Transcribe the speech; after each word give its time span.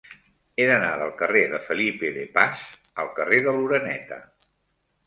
He 0.61 0.65
d'anar 0.69 0.87
del 1.01 1.13
carrer 1.19 1.43
de 1.51 1.59
Felipe 1.67 2.11
de 2.17 2.27
Paz 2.39 2.65
al 3.05 3.13
carrer 3.21 3.47
de 3.51 3.57
l'Oreneta. 3.61 4.21